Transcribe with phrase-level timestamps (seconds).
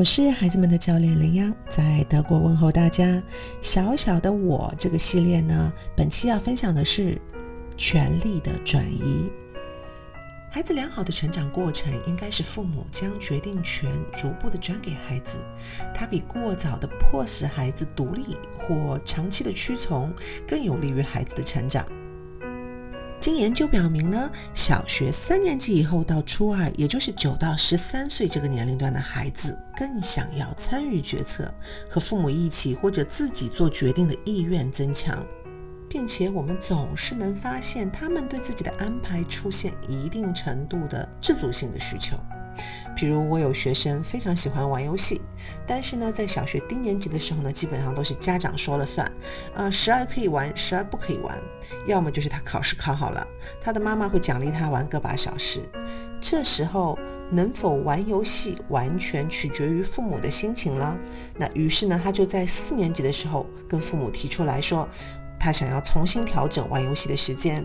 [0.00, 3.22] 我是孩子们的教练林央，在德国问候大家。
[3.60, 7.20] 小小的我这个系列呢，本期要分享的是
[7.76, 9.30] 权力的转移。
[10.50, 15.36] 孩子良好的成长过程，应该是父母将决定权逐步的转给孩子，
[15.94, 20.10] 它比过早的迫使孩子独立或长期的屈从，
[20.48, 21.84] 更有利于孩子的成长。
[23.20, 31.52] 经研究表明呢，小学三年级以后到初二，也就是九到十三岁这个年龄段的孩子，更想要参与决策，
[31.86, 35.22] 和父母一起或者自己做决定的意愿增强，
[35.86, 42.16] 并且我们总是能发现他们对自己的安排出现一定程度的自主性的需求。
[43.00, 45.22] 比如我有学生非常喜欢玩游戏，
[45.66, 49.10] 但是呢，在小学低年级的时候呢，基本上都是家长说了算，
[49.54, 51.34] 呃，时而可以玩，时而不可以玩，
[51.86, 53.26] 要么就是他考试考好了，
[53.58, 55.62] 他的妈妈会奖励他玩个把小时。
[56.20, 56.98] 这时候
[57.30, 60.94] 能否玩游戏，完全取决于父母的心情了。
[61.38, 64.86] 那于是呢，他就在四年级的时候跟父母提出来说，
[65.38, 67.64] 他想要重新调整玩游戏的时间。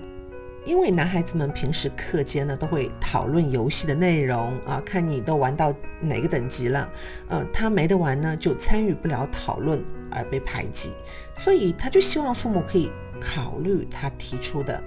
[0.66, 6.90] 因为男孩子们平时课间呢都会讨论游戏的内容啊，看你都玩到哪个等级了，
[7.30, 10.92] 呃，他没得玩呢就参与不了讨论而被排挤，
[11.36, 12.92] 所以他就希望父母可以
[13.22, 14.82] 考虑他提出的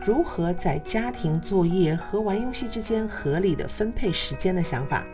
[0.00, 5.04] 如何在家庭作业和玩游戏之间合理的分配时间的想法。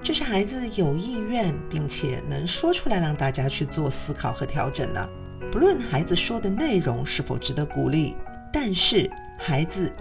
[0.00, 5.08] 这是孩子有意愿并且能说出来让大家去做思考和调整的，
[5.50, 8.14] 不论孩子说的内容是否值得鼓励。
[8.54, 9.92] 但是孩子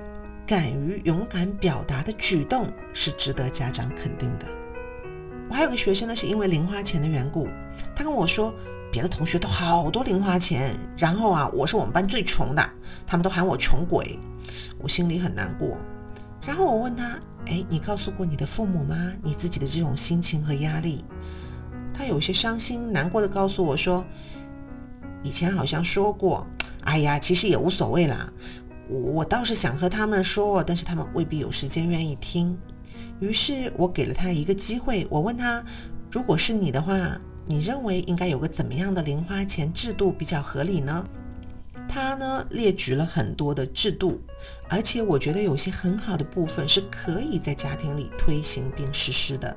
[0.45, 4.45] 敢于勇敢表达的举动是值得家长肯定的。
[5.49, 7.47] 我还有个学生呢，是因为零花钱的缘故，
[7.95, 8.53] 他跟我说，
[8.91, 12.69] 别的同学都好多零花钱，然后啊，我是我们班最穷的，
[13.07, 14.19] 他们都喊我穷鬼，
[14.77, 15.75] 我心里很难过。
[16.45, 17.17] 然后我问他，
[17.47, 19.13] 哎，你告诉过你的父母吗？
[19.23, 21.03] 你自己的这种心情和压力？
[21.91, 24.05] 他有些伤心难过的告诉我说，
[25.23, 26.45] 以前好像说过。
[26.85, 28.31] 哎呀，其实也无所谓啦。
[28.89, 32.57] 我倒是想和他们说，但是他们未必有时间愿意听。
[33.19, 35.63] 于是我给了他一个机会，我问他：
[36.11, 41.05] 如果是你的话，你认为应该有个怎么样的零花钱制度比较合理呢？
[41.87, 44.19] 他呢列举了很多的制度，
[44.67, 49.55] 而且我觉得有些很好的部分是可以在家庭里推行并实施的。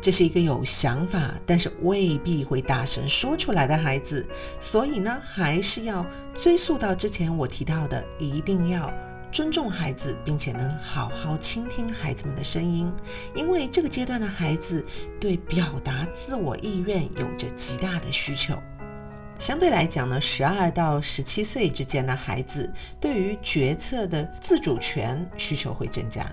[0.00, 4.26] 这是一个有想法，但是未必会大声说出来的孩子，
[4.60, 6.06] 所以呢，还是要
[6.40, 8.92] 追溯到之前我提到的，一定要
[9.30, 12.90] 尊重孩子，并且能好好倾听孩子们的声音，
[13.34, 14.84] 因为这个阶段的孩子
[15.20, 18.56] 对表达自我意愿有着极大的需求。
[19.38, 26.26] 相对来讲呢，十二到十七岁之间的孩子对于决策的自主权需求会增加，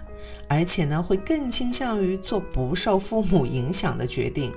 [0.47, 4.51] 而且呢，会更倾向于做不受父母影响的决定。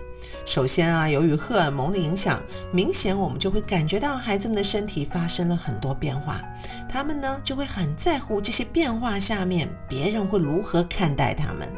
[0.45, 2.43] 首先啊，由于荷尔蒙的影响，
[2.73, 6.43] 明显我们就会感觉到孩子们的身体发生了很多变化，
[6.89, 11.69] 他们呢就会很在乎这些变化下面别人会如何看待他们。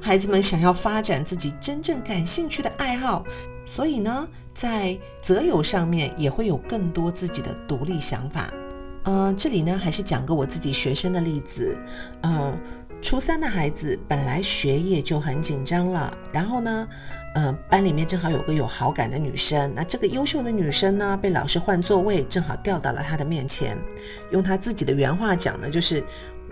[0.00, 3.24] 孩子们想要发展自己真正感兴趣的爱好。
[3.64, 8.52] 所以呢，在择友上面也会有更多自己的独立想法。
[9.04, 11.76] 嗯，这里呢还是讲个我自己学生的例子。
[12.22, 12.58] 嗯，
[13.00, 16.88] 初三的孩子本来学业就很紧张了，然后呢，
[17.36, 23.78] 嗯，班里面正好有个有好感的女生，那这个优秀的女生呢被老师换座位，正好调到了他的面前。
[24.30, 26.02] 用他自己的原话讲呢，就是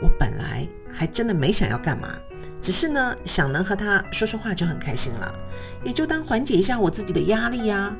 [0.01, 2.09] 我本来还真的没想要干嘛。
[2.66, 5.32] 只是呢，想能和他说说话就很开心了，
[5.84, 7.97] 也就当缓解一下我自己的压力呀。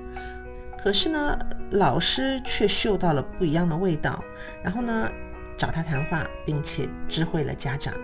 [0.77, 1.39] 可是呢，
[1.71, 4.21] 老师却嗅到了不一样的味道，
[4.65, 5.09] 然后呢，
[5.57, 7.95] 找他谈话，并且知会了家长。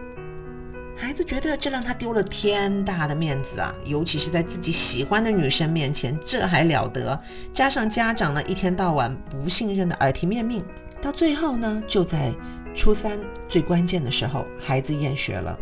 [0.97, 7.21] 孩子觉得这让他丢了天大的面子啊，尤其是在自己喜欢的女生面前，这还了得？
[7.53, 10.65] 加上家长呢，一天到晚不信任的耳提面命，
[11.01, 12.33] 到最后呢，就在。
[12.75, 13.19] 初三
[13.49, 15.59] 最关键的时候，孩子厌学了。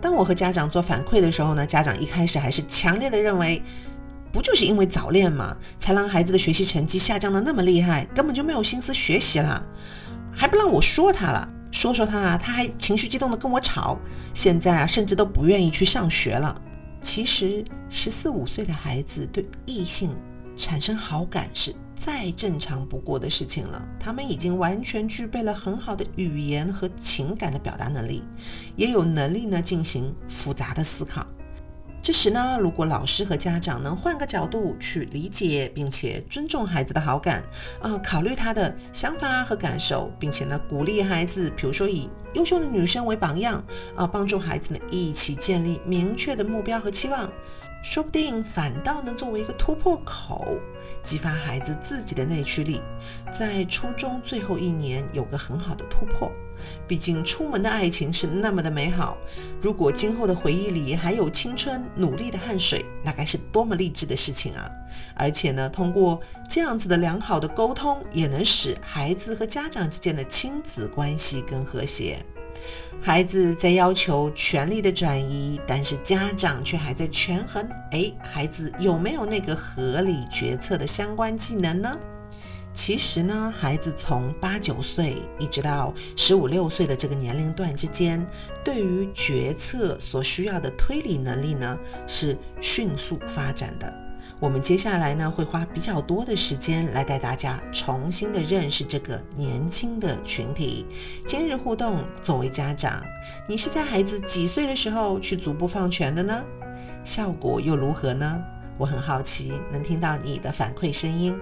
[0.00, 3.62] 当我和家长做反馈的时候呢，家长一开始还是强烈的认为，
[4.32, 9.64] 不就是因为早恋嘛，才让孩子的学习成绩下降的那么厉害，根本就没有心思学习了，
[10.32, 13.98] 还不让我说他了，说说他啊，他还情绪激动的跟我吵，
[14.32, 16.60] 现在啊，甚至都不愿意去上学了。
[17.02, 20.16] 其实十四五岁的孩子对异性
[20.56, 21.74] 产生好感是。
[21.96, 23.82] 再正常不过的事情了。
[23.98, 28.22] 他们已经完全具备了很好的语言和情感的表达能力，
[28.76, 31.26] 也有能力呢进行复杂的思考。
[32.02, 37.42] 这时呢，如果老师和家长能换个角度去理解并且尊重孩子的好感，
[37.80, 43.64] 啊，考虑他的想法和感受，并且呢鼓励孩子，比如说以优秀的女生为榜样，
[43.96, 47.32] 啊，帮助孩子们一起建立明确的目标和期望。
[47.84, 50.56] 说不定反倒能作为一个突破口，
[51.02, 52.80] 激发孩子自己的内驱力，
[53.38, 56.32] 在初中最后一年有个很好的突破。
[56.88, 59.18] 毕竟出门的爱情是那么的美好，
[59.60, 64.66] 如果今后的回忆里还有青春、努力的汗水，那该是多么励志的事情啊！
[65.14, 72.24] 而且呢，通过这样子的良好的沟通，也能使孩子和家长之间的亲子关系更和谐。
[73.06, 81.94] 孩子在要求权力的转移，但是家长却还在权衡：哎，孩子有没有那个合理决策的相关技能呢？
[82.72, 88.26] 其实呢，孩子从八九岁一直到十五六岁的这个年龄段之间，
[88.64, 94.03] 对于决策所需要的推理能力呢，是迅速发展的。
[94.44, 100.84] 我们接下来呢，会花比较多的时间来带大家重新的认识这个年轻的群体。
[101.26, 103.02] 今日互动，作为家长，
[103.48, 106.44] 你是在孩子几岁的时候去足部放权的呢？
[107.04, 108.38] 效果又如何呢？
[108.76, 111.34] 我很好奇，能听到你的反馈声音。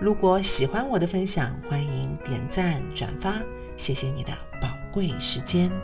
[0.00, 3.34] 如果喜欢我的分享，欢迎点赞转发，
[3.76, 5.70] 谢谢你的宝贵时间。